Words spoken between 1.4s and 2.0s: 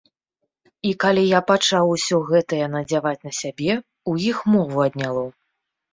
пачаў